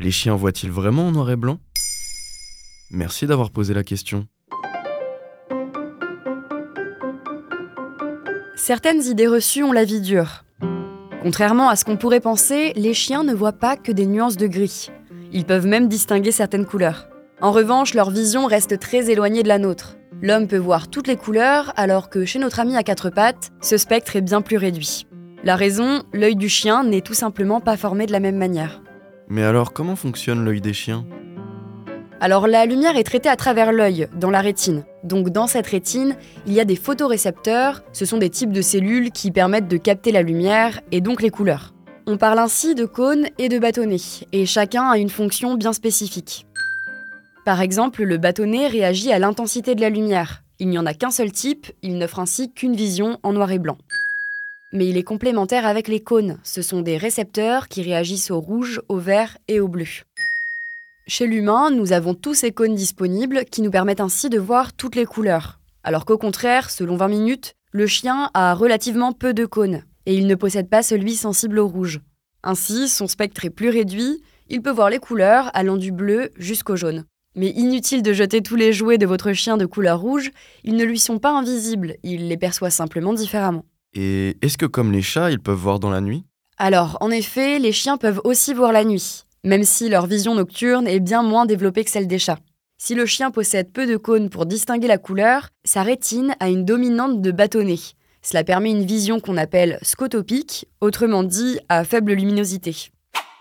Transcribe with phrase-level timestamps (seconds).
[0.00, 1.58] Les chiens voient-ils vraiment en noir et blanc?
[2.92, 4.26] Merci d'avoir posé la question.
[8.54, 10.44] Certaines idées reçues ont la vie dure.
[11.22, 14.46] Contrairement à ce qu'on pourrait penser, les chiens ne voient pas que des nuances de
[14.46, 14.90] gris.
[15.32, 17.08] Ils peuvent même distinguer certaines couleurs.
[17.40, 19.96] En revanche, leur vision reste très éloignée de la nôtre.
[20.22, 23.76] L'homme peut voir toutes les couleurs, alors que chez notre ami à quatre pattes, ce
[23.76, 25.06] spectre est bien plus réduit.
[25.42, 28.80] La raison, l'œil du chien n'est tout simplement pas formé de la même manière.
[29.30, 31.06] Mais alors, comment fonctionne l'œil des chiens?
[32.20, 34.84] Alors la lumière est traitée à travers l'œil, dans la rétine.
[35.04, 39.12] Donc dans cette rétine, il y a des photorécepteurs, ce sont des types de cellules
[39.12, 41.74] qui permettent de capter la lumière et donc les couleurs.
[42.08, 46.46] On parle ainsi de cônes et de bâtonnets, et chacun a une fonction bien spécifique.
[47.44, 50.42] Par exemple, le bâtonnet réagit à l'intensité de la lumière.
[50.58, 53.60] Il n'y en a qu'un seul type, il n'offre ainsi qu'une vision en noir et
[53.60, 53.78] blanc.
[54.72, 58.82] Mais il est complémentaire avec les cônes, ce sont des récepteurs qui réagissent au rouge,
[58.88, 59.86] au vert et au bleu.
[61.06, 64.94] Chez l'humain, nous avons tous ces cônes disponibles qui nous permettent ainsi de voir toutes
[64.94, 65.58] les couleurs.
[65.84, 70.26] Alors qu'au contraire, selon 20 minutes, le chien a relativement peu de cônes, et il
[70.26, 72.00] ne possède pas celui sensible au rouge.
[72.42, 76.76] Ainsi, son spectre est plus réduit, il peut voir les couleurs allant du bleu jusqu'au
[76.76, 77.04] jaune.
[77.36, 80.30] Mais inutile de jeter tous les jouets de votre chien de couleur rouge,
[80.62, 83.64] ils ne lui sont pas invisibles, il les perçoit simplement différemment.
[84.00, 86.22] Et est-ce que comme les chats, ils peuvent voir dans la nuit?
[86.56, 90.86] Alors, en effet, les chiens peuvent aussi voir la nuit, même si leur vision nocturne
[90.86, 92.38] est bien moins développée que celle des chats.
[92.80, 96.64] Si le chien possède peu de cônes pour distinguer la couleur, sa rétine a une
[96.64, 97.80] dominante de bâtonnet.
[98.22, 102.92] Cela permet une vision qu'on appelle scotopique, autrement dit à faible luminosité.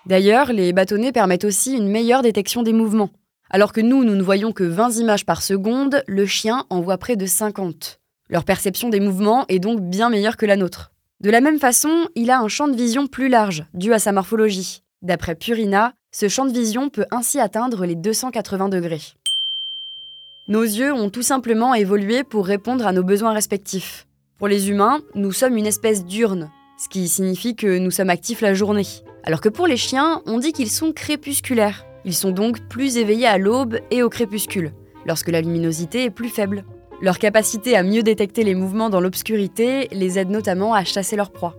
[0.07, 3.11] D'ailleurs, les bâtonnets permettent aussi une meilleure détection des mouvements.
[3.51, 6.97] Alors que nous, nous ne voyons que 20 images par seconde, le chien en voit
[6.97, 7.99] près de 50.
[8.29, 10.91] Leur perception des mouvements est donc bien meilleure que la nôtre.
[11.21, 14.11] De la même façon, il a un champ de vision plus large, dû à sa
[14.11, 14.83] morphologie.
[15.01, 19.01] D'après Purina, ce champ de vision peut ainsi atteindre les 280 degrés.
[20.47, 24.07] Nos yeux ont tout simplement évolué pour répondre à nos besoins respectifs.
[24.37, 28.41] Pour les humains, nous sommes une espèce diurne, ce qui signifie que nous sommes actifs
[28.41, 28.87] la journée.
[29.23, 31.85] Alors que pour les chiens, on dit qu'ils sont crépusculaires.
[32.05, 34.73] Ils sont donc plus éveillés à l'aube et au crépuscule,
[35.05, 36.63] lorsque la luminosité est plus faible.
[36.99, 41.29] Leur capacité à mieux détecter les mouvements dans l'obscurité les aide notamment à chasser leur
[41.29, 41.55] proie.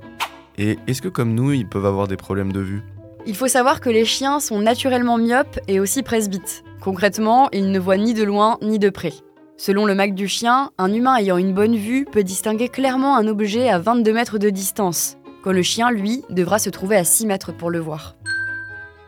[0.59, 2.83] Et est-ce que comme nous, ils peuvent avoir des problèmes de vue?
[3.25, 6.65] Il faut savoir que les chiens sont naturellement myopes et aussi presbytes.
[6.81, 9.13] Concrètement, ils ne voient ni de loin ni de près.
[9.57, 13.29] Selon le Mac du chien, un humain ayant une bonne vue peut distinguer clairement un
[13.29, 17.27] objet à 22 mètres de distance, quand le chien, lui, devra se trouver à 6
[17.27, 18.17] mètres pour le voir.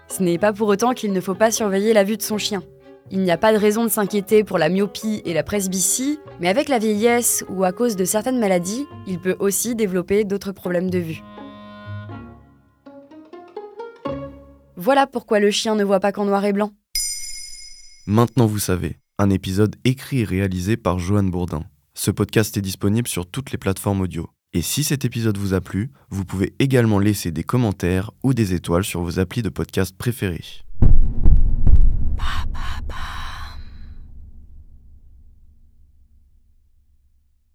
[0.06, 2.62] Ce n'est pas pour autant qu'il ne faut pas surveiller la vue de son chien.
[3.12, 6.48] Il n'y a pas de raison de s'inquiéter pour la myopie et la presbytie, mais
[6.48, 10.90] avec la vieillesse ou à cause de certaines maladies, il peut aussi développer d'autres problèmes
[10.90, 11.20] de vue.
[14.76, 16.70] Voilà pourquoi le chien ne voit pas qu'en noir et blanc.
[18.06, 21.64] Maintenant vous savez, un épisode écrit et réalisé par Joanne Bourdin.
[21.94, 24.30] Ce podcast est disponible sur toutes les plateformes audio.
[24.52, 28.54] Et si cet épisode vous a plu, vous pouvez également laisser des commentaires ou des
[28.54, 30.62] étoiles sur vos applis de podcast préférés.